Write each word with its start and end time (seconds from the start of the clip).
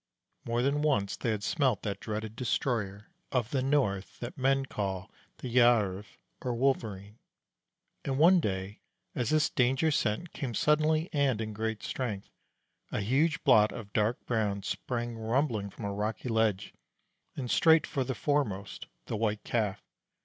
More 0.45 0.63
than 0.63 0.81
once 0.81 1.15
they 1.15 1.29
had 1.29 1.43
smelt 1.43 1.83
that 1.83 1.99
dreaded 1.99 2.35
destroyer 2.35 3.11
of 3.31 3.51
the 3.51 3.61
north 3.61 4.19
that 4.19 4.35
men 4.35 4.65
call 4.65 5.11
the 5.37 5.47
Gjerv 5.55 6.17
or 6.41 6.55
Wolverene; 6.55 7.19
and 8.03 8.17
one 8.17 8.39
day, 8.39 8.79
as 9.13 9.29
this 9.29 9.51
danger 9.51 9.91
scent 9.91 10.33
came 10.33 10.55
suddenly 10.55 11.07
and 11.13 11.39
in 11.39 11.53
great 11.53 11.83
strength, 11.83 12.31
a 12.91 13.01
huge 13.01 13.43
blot 13.43 13.71
of 13.71 13.93
dark 13.93 14.25
brown 14.25 14.63
sprang 14.63 15.19
rumbling 15.19 15.69
from 15.69 15.85
a 15.85 15.93
rocky 15.93 16.29
ledge, 16.29 16.73
and 17.35 17.51
straight 17.51 17.85
for 17.85 18.03
the 18.03 18.15
foremost 18.15 18.87
the 19.05 19.15
White 19.15 19.43
Calf. 19.43 19.83